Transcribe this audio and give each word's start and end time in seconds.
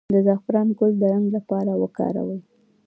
د 0.13 0.15
زعفران 0.25 0.67
ګل 0.77 0.93
د 0.99 1.03
رنګ 1.13 1.25
لپاره 1.37 1.71
وکاروئ 1.81 2.39